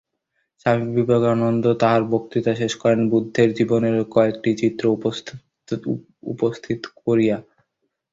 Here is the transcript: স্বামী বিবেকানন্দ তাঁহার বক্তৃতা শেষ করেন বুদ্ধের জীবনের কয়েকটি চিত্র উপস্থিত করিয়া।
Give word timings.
স্বামী 0.61 0.87
বিবেকানন্দ 0.97 1.65
তাঁহার 1.81 2.03
বক্তৃতা 2.13 2.53
শেষ 2.55 2.73
করেন 2.81 3.01
বুদ্ধের 3.11 3.49
জীবনের 3.57 3.95
কয়েকটি 4.13 4.51
চিত্র 4.61 4.83
উপস্থিত 6.33 6.81
করিয়া। 6.99 7.37